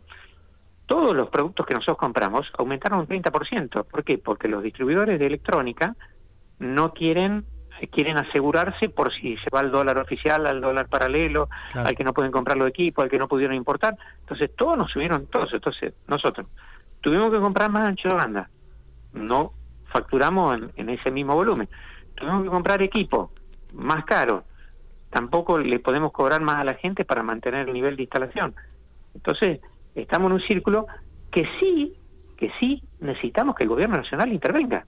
todos 0.92 1.16
los 1.16 1.30
productos 1.30 1.66
que 1.66 1.74
nosotros 1.74 1.98
compramos 1.98 2.52
aumentaron 2.58 3.00
un 3.00 3.08
30%. 3.08 3.86
¿Por 3.86 4.04
qué? 4.04 4.18
Porque 4.18 4.50
los 4.50 4.62
distribuidores 4.62 5.18
de 5.20 5.26
electrónica 5.26 5.96
no 6.60 6.94
quieren 6.94 7.46
quieren 7.92 8.18
asegurarse 8.18 8.90
por 8.90 9.12
si 9.14 9.38
se 9.38 9.50
va 9.50 9.62
al 9.62 9.72
dólar 9.72 9.98
oficial, 10.00 10.46
al 10.46 10.60
dólar 10.60 10.90
paralelo, 10.90 11.48
al 11.74 11.96
que 11.96 12.04
no 12.04 12.14
pueden 12.14 12.32
comprar 12.32 12.58
los 12.58 12.68
equipos, 12.68 13.04
al 13.04 13.10
que 13.10 13.18
no 13.18 13.30
pudieron 13.30 13.56
importar. 13.56 13.96
Entonces 14.20 14.54
todos 14.54 14.78
nos 14.78 14.92
subieron 14.92 15.28
todos. 15.28 15.54
Entonces 15.54 15.94
nosotros 16.08 16.46
tuvimos 17.00 17.32
que 17.32 17.40
comprar 17.40 17.72
más 17.72 17.88
ancho 17.88 18.10
de 18.10 18.16
banda. 18.16 18.50
No 19.14 19.54
facturamos 19.86 20.58
en, 20.58 20.72
en 20.76 20.90
ese 20.90 21.10
mismo 21.10 21.36
volumen. 21.36 21.70
Tuvimos 22.16 22.44
que 22.44 22.50
comprar 22.50 22.82
equipo 22.82 23.32
más 23.74 24.04
caro. 24.04 24.44
Tampoco 25.10 25.58
le 25.58 25.80
podemos 25.80 26.12
cobrar 26.12 26.42
más 26.42 26.58
a 26.58 26.66
la 26.66 26.74
gente 26.74 27.06
para 27.06 27.24
mantener 27.24 27.70
el 27.70 27.74
nivel 27.74 27.96
de 27.96 28.04
instalación. 28.04 28.54
Entonces, 29.16 29.62
estamos 29.96 30.28
en 30.28 30.34
un 30.34 30.42
círculo 30.42 30.88
que 31.32 31.46
sí, 31.60 31.94
que 32.38 32.52
sí 32.60 32.84
necesitamos 33.00 33.56
que 33.56 33.64
el 33.64 33.70
gobierno 33.70 33.98
nacional 33.98 34.32
intervenga. 34.32 34.86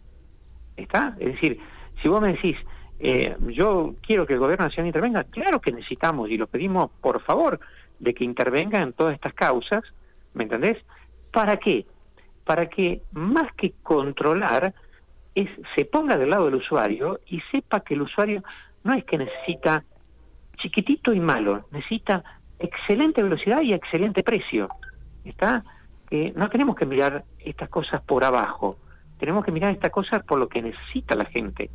¿Está? 0.76 1.16
Es 1.20 1.34
decir, 1.34 1.60
si 2.02 2.08
vos 2.08 2.22
me 2.22 2.34
decís, 2.34 2.58
eh, 3.00 3.36
yo 3.48 3.96
quiero 4.02 4.26
que 4.26 4.34
el 4.34 4.40
gobierno 4.40 4.66
nacional 4.66 4.88
intervenga, 4.88 5.24
claro 5.26 5.60
que 5.60 5.72
necesitamos 5.72 6.30
y 6.30 6.38
lo 6.38 6.48
pedimos 6.48 6.92
por 7.02 7.22
favor 7.22 7.60
de 8.00 8.14
que 8.14 8.24
intervenga 8.24 8.82
en 8.82 8.94
todas 8.94 9.14
estas 9.14 9.34
causas, 9.34 9.84
¿me 10.34 10.44
entendés? 10.44 10.78
¿Para 11.32 11.58
qué? 11.58 11.86
Para 12.44 12.68
que 12.68 13.02
más 13.12 13.54
que 13.54 13.74
controlar, 13.84 14.74
es, 15.36 15.50
se 15.76 15.86
ponga 15.86 16.18
del 16.18 16.30
lado 16.30 16.46
del 16.46 16.56
usuario 16.56 17.20
y 17.28 17.42
sepa 17.52 17.80
que 17.82 17.94
el 17.94 18.02
usuario 18.02 18.44
no 18.84 18.94
es 18.94 19.04
que 19.06 19.18
necesita 19.18 19.84
chiquitito 20.58 21.14
y 21.14 21.20
malo, 21.20 21.66
necesita 21.72 22.24
excelente 22.60 23.24
velocidad 23.24 23.62
y 23.62 23.74
excelente 23.74 24.24
precio. 24.24 24.70
¿Está? 25.24 25.64
Que 26.10 26.34
no 26.36 26.50
tenemos 26.50 26.76
que 26.76 26.86
mirar 26.86 27.24
estas 27.40 27.70
cosas 27.70 28.02
por 28.02 28.24
abajo, 28.24 28.78
tenemos 29.20 29.46
que 29.46 29.52
mirar 29.52 29.72
estas 29.72 29.92
cosas 29.92 30.24
por 30.24 30.40
lo 30.40 30.48
que 30.50 30.62
necesita 30.62 31.16
la 31.16 31.26
gente. 31.26 31.70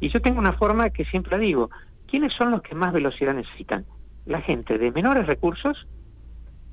Y 0.00 0.10
yo 0.10 0.20
tengo 0.20 0.38
una 0.38 0.52
forma 0.52 0.90
que 0.90 1.04
siempre 1.06 1.38
digo, 1.38 1.70
¿quiénes 2.06 2.32
son 2.34 2.50
los 2.50 2.62
que 2.62 2.74
más 2.74 2.92
velocidad 2.92 3.34
necesitan? 3.34 3.86
La 4.26 4.40
gente 4.40 4.78
de 4.78 4.90
menores 4.92 5.26
recursos 5.26 5.86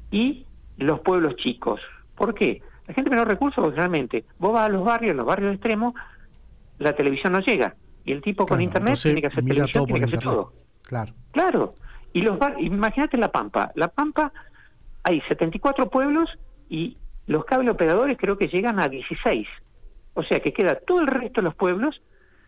y 0.10 0.46
los 0.78 1.00
pueblos 1.00 1.36
chicos. 1.38 1.80
¿Por 2.16 2.34
qué? 2.34 2.62
La 2.88 2.94
gente 2.94 3.10
de 3.10 3.16
menores 3.16 3.34
recursos, 3.34 3.64
porque 3.64 3.78
realmente 3.78 4.26
vos 4.40 4.54
vas 4.54 4.66
a 4.66 4.70
los 4.70 4.84
barrios, 4.84 5.16
los 5.16 5.26
barrios 5.26 5.54
extremos, 5.54 5.94
la 6.78 6.94
televisión 6.94 7.34
no 7.34 7.40
llega. 7.40 7.76
Y 8.04 8.12
el 8.12 8.22
tipo 8.22 8.46
con 8.46 8.62
internet 8.62 9.00
tiene 9.02 9.22
que 9.22 9.28
hacer 9.28 9.44
televisión, 9.44 9.86
tiene 9.86 10.00
que 10.00 10.06
hacer 10.06 10.20
todo. 10.24 10.54
Claro. 10.84 11.14
Claro. 11.32 11.76
Y 12.14 12.22
los 12.22 12.38
imagínate 12.60 13.18
La 13.18 13.32
Pampa. 13.32 13.72
La 13.76 13.88
Pampa 13.88 14.34
hay 15.04 15.22
74 15.22 15.90
pueblos 15.90 16.30
y 16.70 16.98
los 17.28 17.46
cable 17.46 17.72
operadores 17.72 18.18
creo 18.18 18.38
que 18.38 18.48
llegan 18.48 18.80
a 18.80 18.88
16. 18.88 19.48
O 20.14 20.24
sea 20.24 20.40
que 20.40 20.54
queda 20.54 20.76
todo 20.76 21.02
el 21.02 21.08
resto 21.08 21.42
de 21.42 21.46
los 21.46 21.56
pueblos 21.56 22.02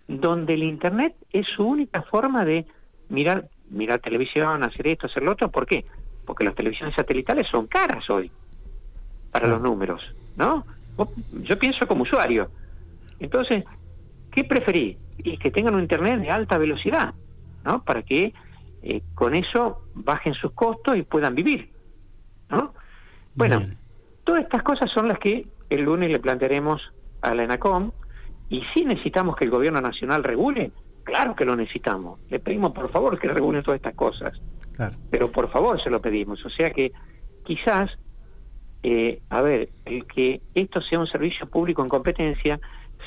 donde 0.07 0.53
el 0.53 0.63
Internet 0.63 1.15
es 1.31 1.47
su 1.55 1.63
única 1.65 2.01
forma 2.03 2.43
de 2.43 2.65
mirar, 3.09 3.49
mirar 3.69 3.99
televisión, 3.99 4.63
hacer 4.63 4.87
esto, 4.87 5.07
hacer 5.07 5.23
lo 5.23 5.31
otro. 5.31 5.49
¿Por 5.49 5.65
qué? 5.65 5.85
Porque 6.25 6.43
las 6.43 6.55
televisiones 6.55 6.95
satelitales 6.95 7.47
son 7.49 7.67
caras 7.67 8.09
hoy 8.09 8.31
para 9.31 9.47
los 9.47 9.61
números, 9.61 10.01
¿no? 10.35 10.65
Yo 11.43 11.57
pienso 11.57 11.87
como 11.87 12.03
usuario. 12.03 12.49
Entonces, 13.19 13.63
¿qué 14.31 14.43
preferí? 14.43 14.97
Y 15.17 15.37
que 15.37 15.51
tengan 15.51 15.75
un 15.75 15.81
Internet 15.81 16.19
de 16.19 16.29
alta 16.29 16.57
velocidad, 16.57 17.13
¿no? 17.65 17.83
Para 17.83 18.03
que 18.03 18.33
eh, 18.83 19.01
con 19.15 19.33
eso 19.33 19.83
bajen 19.95 20.33
sus 20.35 20.51
costos 20.51 20.97
y 20.97 21.03
puedan 21.03 21.33
vivir. 21.33 21.72
Bueno, 23.35 23.61
todas 24.23 24.43
estas 24.43 24.63
cosas 24.63 24.89
son 24.91 25.07
las 25.07 25.19
que 25.19 25.47
el 25.69 25.81
lunes 25.81 26.11
le 26.11 26.19
plantearemos 26.19 26.81
a 27.21 27.33
la 27.33 27.43
ENACOM 27.43 27.91
y 28.49 28.61
si 28.73 28.85
necesitamos 28.85 29.35
que 29.35 29.45
el 29.45 29.51
gobierno 29.51 29.81
nacional 29.81 30.23
regule, 30.23 30.71
claro 31.03 31.35
que 31.35 31.45
lo 31.45 31.55
necesitamos. 31.55 32.19
Le 32.29 32.39
pedimos 32.39 32.73
por 32.73 32.89
favor 32.89 33.19
que 33.19 33.27
regule 33.27 33.63
todas 33.63 33.77
estas 33.77 33.95
cosas. 33.95 34.39
Pero 35.09 35.31
por 35.31 35.49
favor 35.51 35.81
se 35.81 35.89
lo 35.89 36.01
pedimos. 36.01 36.43
O 36.45 36.49
sea 36.49 36.71
que 36.71 36.91
quizás, 37.43 37.91
eh, 38.83 39.21
a 39.29 39.41
ver, 39.41 39.69
el 39.85 40.05
que 40.05 40.41
esto 40.53 40.81
sea 40.81 40.99
un 40.99 41.07
servicio 41.07 41.47
público 41.47 41.81
en 41.81 41.89
competencia 41.89 42.59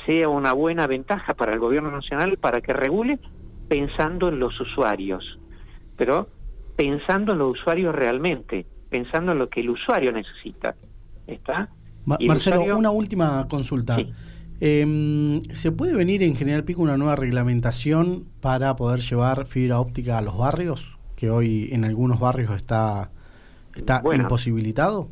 sea 0.05 0.29
una 0.29 0.53
buena 0.53 0.87
ventaja 0.87 1.33
para 1.33 1.53
el 1.53 1.59
gobierno 1.59 1.91
nacional 1.91 2.37
para 2.37 2.61
que 2.61 2.73
regule 2.73 3.19
pensando 3.67 4.29
en 4.29 4.39
los 4.39 4.59
usuarios, 4.59 5.39
pero 5.97 6.29
pensando 6.77 7.33
en 7.33 7.39
los 7.39 7.59
usuarios 7.59 7.93
realmente, 7.93 8.65
pensando 8.89 9.31
en 9.31 9.39
lo 9.39 9.49
que 9.49 9.61
el 9.61 9.69
usuario 9.69 10.11
necesita. 10.11 10.75
¿Está? 11.25 11.69
Marcelo, 12.05 12.77
una 12.77 12.91
última 12.91 13.47
consulta. 13.49 13.97
Em, 14.59 15.41
¿Se 15.51 15.71
puede 15.71 15.95
venir 15.95 16.23
en 16.23 16.35
General 16.35 16.63
Pico 16.63 16.81
una 16.81 16.97
nueva 16.97 17.15
reglamentación 17.15 18.25
para 18.41 18.75
poder 18.75 19.01
llevar 19.01 19.45
fibra 19.45 19.79
óptica 19.79 20.17
a 20.17 20.21
los 20.21 20.37
barrios? 20.37 20.97
Que 21.15 21.29
hoy 21.29 21.69
en 21.71 21.83
algunos 21.83 22.19
barrios 22.19 22.55
está, 22.55 23.11
está 23.75 24.01
imposibilitado. 24.15 25.09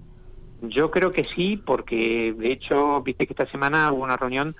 Yo 0.61 0.89
creo 0.89 1.11
que 1.11 1.23
sí, 1.23 1.57
porque 1.57 2.33
de 2.37 2.51
hecho, 2.53 3.01
viste 3.01 3.27
que 3.27 3.33
esta 3.33 3.45
semana 3.51 3.91
hubo 3.91 4.03
una 4.03 4.17
reunión 4.17 4.55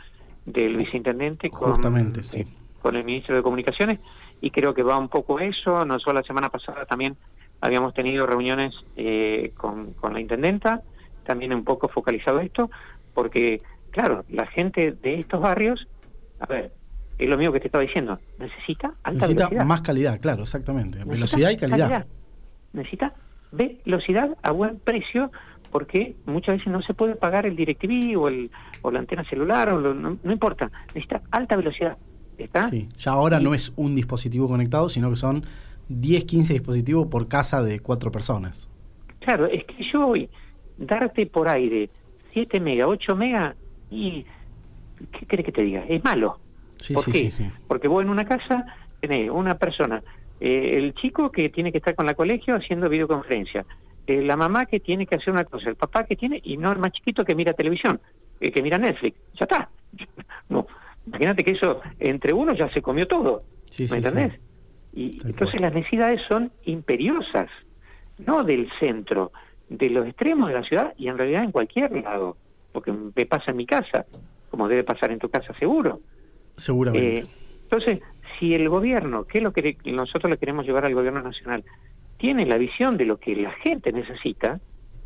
del 0.45 0.77
viceintendente 0.77 1.49
con, 1.49 1.81
eh, 1.83 2.45
con 2.81 2.95
el 2.95 3.03
ministro 3.03 3.35
de 3.35 3.41
Comunicaciones 3.41 3.99
y 4.41 4.51
creo 4.51 4.73
que 4.73 4.83
va 4.83 4.97
un 4.99 5.09
poco 5.09 5.39
eso. 5.39 5.85
Nosotros 5.85 6.15
la 6.15 6.23
semana 6.23 6.49
pasada 6.49 6.85
también 6.85 7.17
habíamos 7.61 7.93
tenido 7.93 8.25
reuniones 8.25 8.73
eh, 8.95 9.51
con, 9.55 9.93
con 9.93 10.13
la 10.13 10.19
intendenta 10.19 10.83
también 11.25 11.53
un 11.53 11.63
poco 11.63 11.89
focalizado 11.89 12.39
esto, 12.39 12.69
porque, 13.13 13.61
claro, 13.91 14.23
la 14.29 14.45
gente 14.47 14.91
de 14.91 15.19
estos 15.19 15.41
barrios, 15.41 15.87
a 16.39 16.45
ver, 16.45 16.71
es 17.17 17.29
lo 17.29 17.37
mismo 17.37 17.51
que 17.51 17.59
te 17.59 17.67
estaba 17.67 17.83
diciendo, 17.83 18.19
necesita 18.39 18.93
alta 19.03 19.27
necesita 19.27 19.63
más 19.63 19.81
calidad, 19.81 20.19
claro, 20.21 20.43
exactamente. 20.43 21.03
velocidad 21.03 21.49
y 21.49 21.57
calidad. 21.57 22.05
Necesita 22.73 23.13
velocidad 23.51 24.37
a 24.41 24.51
buen 24.51 24.79
precio 24.79 25.31
porque 25.71 26.15
muchas 26.25 26.57
veces 26.57 26.71
no 26.71 26.81
se 26.81 26.93
puede 26.93 27.15
pagar 27.15 27.45
el 27.45 27.55
DirecTV 27.55 28.17
o, 28.17 28.27
el, 28.27 28.49
o 28.81 28.91
la 28.91 28.99
antena 28.99 29.23
celular, 29.29 29.69
o 29.69 29.93
no, 29.93 30.31
importa, 30.31 30.71
necesita 30.87 31.21
alta 31.31 31.55
velocidad. 31.55 31.97
¿Está? 32.37 32.69
Sí, 32.69 32.89
ya 32.97 33.11
ahora 33.11 33.39
no 33.39 33.53
es 33.53 33.71
un 33.77 33.95
dispositivo 33.95 34.49
conectado, 34.49 34.89
sino 34.89 35.09
que 35.09 35.15
son 35.15 35.45
10, 35.89 36.23
15 36.25 36.53
dispositivos 36.53 37.07
por 37.07 37.27
casa 37.27 37.63
de 37.63 37.79
cuatro 37.79 38.11
personas. 38.11 38.69
Claro, 39.19 39.47
es 39.47 39.63
que 39.65 39.75
yo 39.91 40.07
hoy 40.07 40.29
darte 40.77 41.25
por 41.25 41.47
aire 41.47 41.89
7 42.31 42.59
mega, 42.59 42.87
8 42.87 43.15
mega, 43.15 43.55
y 43.89 44.25
¿qué 45.11 45.25
crees 45.25 45.45
que 45.45 45.51
te 45.51 45.61
diga? 45.61 45.85
Es 45.87 46.03
malo. 46.03 46.39
¿Por 46.93 47.05
qué? 47.11 47.31
Porque 47.67 47.87
vos 47.87 48.03
en 48.03 48.09
una 48.09 48.25
casa 48.25 48.65
tenés 48.99 49.29
una 49.29 49.57
persona, 49.57 50.03
eh, 50.39 50.71
el 50.75 50.93
chico 50.95 51.31
que 51.31 51.49
tiene 51.49 51.71
que 51.71 51.77
estar 51.77 51.95
con 51.95 52.05
la 52.05 52.13
colegio 52.13 52.55
haciendo 52.55 52.89
videoconferencia, 52.89 53.65
eh, 54.07 54.21
la 54.21 54.35
mamá 54.35 54.65
que 54.65 54.79
tiene 54.79 55.05
que 55.07 55.15
hacer 55.15 55.33
una 55.33 55.45
cosa, 55.45 55.69
el 55.69 55.75
papá 55.75 56.03
que 56.03 56.15
tiene, 56.15 56.39
y 56.43 56.57
no 56.57 56.71
el 56.71 56.79
más 56.79 56.91
chiquito 56.91 57.23
que 57.23 57.33
mira 57.35 57.53
televisión, 57.53 57.99
eh, 58.39 58.51
que 58.51 58.61
mira 58.61 58.77
Netflix. 58.77 59.17
Ya 59.39 59.45
está. 59.45 59.69
No, 60.47 60.67
imagínate 61.07 61.43
que 61.43 61.53
eso 61.53 61.81
entre 61.99 62.31
uno 62.31 62.53
ya 62.53 62.71
se 62.71 62.79
comió 62.79 63.07
todo. 63.07 63.43
¿Me 63.89 63.97
entendés? 63.97 64.33
Y 64.95 65.17
entonces 65.25 65.59
las 65.59 65.73
necesidades 65.73 66.21
son 66.27 66.51
imperiosas, 66.63 67.49
no 68.17 68.43
del 68.43 68.69
centro 68.79 69.31
de 69.69 69.89
los 69.89 70.07
extremos 70.07 70.47
de 70.47 70.53
la 70.53 70.63
ciudad 70.63 70.93
y 70.97 71.09
en 71.09 71.17
realidad 71.17 71.43
en 71.43 71.51
cualquier 71.51 71.91
lado, 71.91 72.37
porque 72.71 72.93
me 72.93 73.25
pasa 73.25 73.51
en 73.51 73.57
mi 73.57 73.65
casa, 73.65 74.05
como 74.49 74.69
debe 74.69 74.85
pasar 74.85 75.11
en 75.11 75.19
tu 75.19 75.29
casa 75.29 75.53
seguro. 75.59 75.99
Seguramente. 76.55 77.21
Eh, 77.21 77.25
entonces, 77.63 77.99
si 78.39 78.53
el 78.53 78.69
gobierno, 78.69 79.25
que 79.25 79.39
es 79.39 79.43
lo 79.43 79.51
que 79.51 79.77
nosotros 79.85 80.29
le 80.29 80.37
queremos 80.37 80.65
llevar 80.65 80.85
al 80.85 80.93
gobierno 80.93 81.21
nacional, 81.21 81.65
tiene 82.17 82.45
la 82.45 82.57
visión 82.57 82.95
de 82.95 83.05
lo 83.05 83.17
que 83.17 83.35
la 83.35 83.51
gente 83.51 83.91
necesita, 83.91 84.61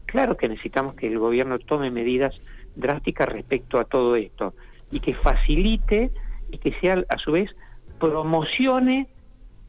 claro 0.06 0.38
que 0.38 0.48
necesitamos 0.48 0.94
que 0.94 1.08
el 1.08 1.18
gobierno 1.18 1.58
tome 1.58 1.90
medidas 1.90 2.36
drásticas 2.76 3.28
respecto 3.28 3.80
a 3.80 3.86
todo 3.86 4.16
esto 4.16 4.54
y 4.92 5.00
que 5.00 5.16
facilite 5.16 6.12
y 6.52 6.58
que 6.60 6.74
sea 6.80 7.04
a 7.10 7.18
su 7.18 7.32
vez 7.32 7.50
promocione 8.00 9.08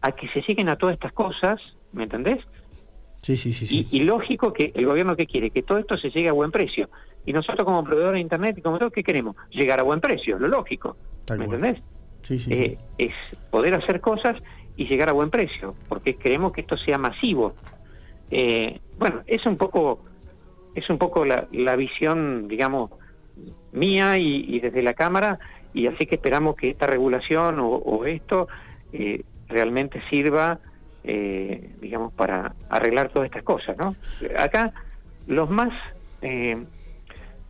a 0.03 0.13
que 0.13 0.29
se 0.29 0.41
lleguen 0.43 0.69
a 0.69 0.77
todas 0.77 0.95
estas 0.95 1.13
cosas, 1.13 1.61
¿me 1.93 2.05
entendés? 2.05 2.39
Sí, 3.23 3.37
sí, 3.37 3.53
sí. 3.53 3.87
Y, 3.91 4.01
lógico 4.01 4.53
que 4.53 4.73
el 4.75 4.87
gobierno 4.87 5.15
que 5.15 5.27
quiere, 5.27 5.51
que 5.51 5.63
todo 5.63 5.79
esto 5.79 5.99
se 5.99 6.11
llegue 6.11 6.29
a 6.29 6.33
buen 6.33 6.51
precio. 6.51 6.89
Y 7.27 7.35
nosotros 7.35 7.67
como 7.67 7.85
proveedores 7.85 8.15
de 8.15 8.21
Internet 8.21 8.57
y 8.59 8.63
como 8.63 8.79
todos, 8.79 8.93
¿qué 8.93 9.03
queremos? 9.03 9.37
Llegar 9.51 9.79
a 9.79 9.83
buen 9.83 10.01
precio, 10.01 10.39
lo 10.39 10.49
lógico. 10.49 10.97
¿Me 11.37 11.45
entendés? 11.45 11.83
Sí, 12.23 12.39
sí, 12.39 12.53
eh, 12.53 12.79
Es 12.97 13.13
poder 13.51 13.75
hacer 13.75 14.01
cosas 14.01 14.37
y 14.77 14.87
llegar 14.87 15.11
a 15.11 15.13
buen 15.13 15.29
precio, 15.29 15.75
porque 15.89 16.17
queremos 16.17 16.53
que 16.53 16.63
esto 16.63 16.79
sea 16.79 16.97
masivo. 16.97 17.55
Eh, 18.31 18.81
bueno, 18.99 19.21
es 19.27 19.45
un 19.45 19.57
poco 19.57 20.05
es 20.75 20.89
un 20.89 20.99
poco 20.99 21.25
la, 21.25 21.49
la 21.53 21.77
visión, 21.77 22.49
digamos, 22.49 22.91
mía 23.73 24.19
y, 24.19 24.61
desde 24.61 24.83
la 24.83 24.95
Cámara, 24.95 25.39
y 25.73 25.87
así 25.87 26.07
que 26.07 26.17
esperamos 26.17 26.57
que 26.57 26.71
esta 26.71 26.87
regulación 26.87 27.57
o, 27.61 28.05
esto 28.07 28.49
eh, 28.93 29.23
realmente 29.51 30.01
sirva 30.09 30.61
eh, 31.03 31.71
digamos, 31.81 32.13
para 32.13 32.55
arreglar 32.69 33.09
todas 33.09 33.27
estas 33.27 33.43
cosas, 33.43 33.75
¿no? 33.79 33.97
Acá 34.39 34.71
los 35.27 35.49
más, 35.49 35.73
eh, 36.21 36.63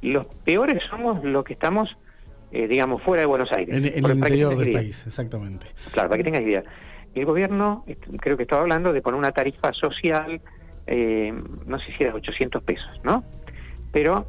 los 0.02 0.26
peores 0.44 0.80
somos 0.88 1.24
los 1.24 1.44
que 1.44 1.54
estamos, 1.54 1.96
eh, 2.52 2.68
digamos, 2.68 3.02
fuera 3.02 3.22
de 3.22 3.26
Buenos 3.26 3.50
Aires. 3.50 3.76
En, 3.76 3.84
el 3.84 4.16
interior 4.16 4.56
del 4.56 4.72
país, 4.72 5.04
exactamente. 5.04 5.66
Claro, 5.90 6.08
para 6.08 6.18
que 6.18 6.24
tengas 6.24 6.42
idea. 6.42 6.62
El 7.12 7.24
gobierno, 7.24 7.84
creo 8.20 8.36
que 8.36 8.44
estaba 8.44 8.62
hablando 8.62 8.92
de 8.92 9.02
poner 9.02 9.18
una 9.18 9.32
tarifa 9.32 9.72
social, 9.72 10.40
no 10.86 11.78
sé 11.80 11.86
si 11.96 12.04
era 12.04 12.14
800 12.14 12.62
pesos, 12.62 13.00
¿no? 13.02 13.24
Pero 13.90 14.28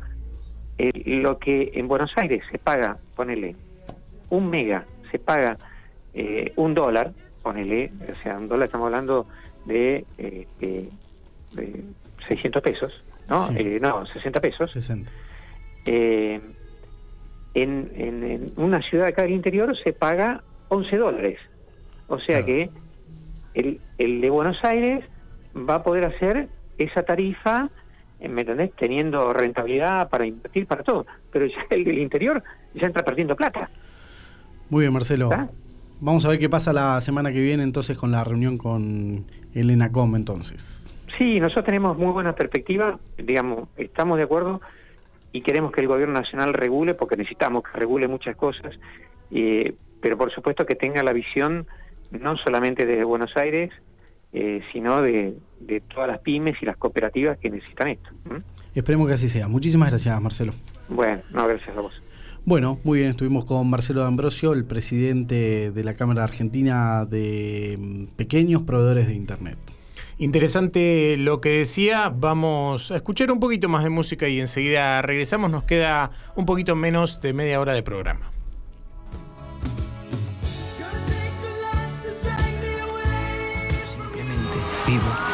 lo 0.80 1.38
que 1.38 1.74
en 1.75 1.88
Buenos 1.88 2.12
Aires 2.16 2.44
se 2.51 2.58
paga, 2.58 2.98
ponele, 3.16 3.56
un 4.30 4.50
mega, 4.50 4.84
se 5.12 5.20
paga 5.20 5.58
un 6.56 6.74
dólar, 6.74 7.13
ponele, 7.41 7.91
o 8.12 8.24
sea, 8.24 8.38
un 8.38 8.48
dólar 8.48 8.67
estamos 8.67 8.86
hablando 8.86 9.25
de, 9.65 10.05
eh, 10.17 10.48
de 10.60 10.89
600 12.27 12.62
pesos, 12.62 13.03
¿no? 13.29 13.50
Eh, 13.55 13.79
no, 13.81 14.05
60 14.05 14.39
pesos. 14.39 14.71
60. 14.71 15.10
Eh, 15.86 16.39
en, 17.53 17.91
en, 17.95 18.51
una 18.55 18.81
ciudad 18.81 19.07
acá 19.07 19.24
del 19.24 19.31
interior 19.31 19.75
se 19.83 19.93
paga 19.93 20.43
11 20.69 20.98
dólares. 20.98 21.39
O 22.07 22.19
sea 22.19 22.43
que 22.45 22.69
el, 23.53 23.79
el 23.98 24.21
de 24.21 24.29
Buenos 24.29 24.63
Aires 24.63 25.03
va 25.55 25.75
a 25.75 25.83
poder 25.83 26.05
hacer 26.05 26.50
esa 26.77 27.03
tarifa, 27.03 27.67
¿me 28.19 28.41
entendés? 28.41 28.71
Teniendo 28.75 29.33
rentabilidad 29.33 30.10
para 30.10 30.25
invertir, 30.25 30.65
para 30.67 30.83
todo. 30.83 31.05
Pero 31.31 31.45
ya 31.45 31.65
el 31.69 31.83
del 31.83 32.00
interior 32.00 32.43
ya 32.74 32.88
entra 32.88 33.03
perdiendo 33.03 33.36
plata. 33.36 33.69
Muy 34.69 34.81
bien, 34.83 34.93
Marcelo. 34.93 35.29
Vamos 36.01 36.25
a 36.25 36.29
ver 36.29 36.39
qué 36.39 36.50
pasa 36.50 36.74
la 36.74 37.00
semana 37.00 37.31
que 37.31 37.39
viene 37.39 37.62
entonces 37.62 37.96
con 37.96 38.12
la 38.12 38.24
reunión 38.24 38.58
con 38.58 39.25
el 39.53 39.70
ENACOM 39.70 40.15
entonces. 40.15 40.91
Sí, 41.15 41.39
nosotros 41.39 41.65
tenemos 41.65 41.96
muy 41.96 42.12
buena 42.12 42.34
perspectiva, 42.34 43.00
digamos, 43.20 43.70
estamos 43.77 44.17
de 44.17 44.24
acuerdo 44.24 44.62
y 45.31 45.41
queremos 45.43 45.72
que 45.72 45.81
el 45.81 45.88
gobierno 45.88 46.20
nacional 46.20 46.55
regule, 46.55 46.96
porque 46.96 47.17
necesitamos 47.17 47.63
que 47.63 47.79
regule 47.79 48.08
muchas 48.08 48.36
cosas, 48.36 48.74
eh, 49.29 49.75
pero 50.01 50.17
por 50.17 50.31
supuesto 50.34 50.65
que 50.65 50.74
tenga 50.74 51.03
la 51.03 51.13
visión 51.13 51.67
no 52.10 52.36
solamente 52.38 52.88
de 52.88 53.03
Buenos 53.03 53.38
Aires, 53.38 53.70
eh, 54.34 54.62
sino 54.74 55.03
de, 55.03 55.36
todas 55.93 56.08
las 56.08 56.20
pymes 56.20 56.55
y 56.63 56.65
las 56.65 56.77
cooperativas 56.77 57.38
que 57.38 57.51
necesitan 57.51 57.89
esto. 57.89 58.10
Esperemos 58.74 59.08
que 59.08 59.13
así 59.13 59.29
sea. 59.29 59.48
Muchísimas 59.48 59.91
gracias, 59.91 60.20
Marcelo. 60.20 60.53
Bueno, 60.89 61.22
no, 61.31 61.48
gracias 61.48 61.77
a 61.77 61.81
vos. 61.81 61.93
Bueno, 62.43 62.79
muy 62.83 63.00
bien, 63.00 63.12
estuvimos 63.12 63.45
con 63.45 63.69
Marcelo 63.69 64.01
D'Ambrosio, 64.01 64.53
el 64.53 64.65
presidente 64.65 65.69
de 65.69 65.83
la 65.83 65.93
Cámara 65.93 66.24
Argentina 66.24 67.05
de 67.05 67.77
mm, 67.79 68.15
Pequeños 68.15 68.63
Proveedores 68.63 69.05
de 69.05 69.13
Internet. 69.13 69.60
Interesante 70.17 71.17
lo 71.19 71.38
que 71.38 71.50
decía, 71.50 72.10
vamos 72.10 72.89
a 72.89 72.95
escuchar 72.95 73.31
un 73.31 73.39
poquito 73.39 73.69
más 73.69 73.83
de 73.83 73.91
música 73.91 74.27
y 74.27 74.39
enseguida 74.39 75.03
regresamos, 75.03 75.51
nos 75.51 75.65
queda 75.65 76.12
un 76.36 76.48
poquito 76.48 76.75
menos 76.75 77.21
de 77.21 77.33
media 77.33 77.60
hora 77.60 77.74
de 77.74 77.83
programa. 77.83 78.31
Simplemente 83.88 84.57
vivo 84.88 85.31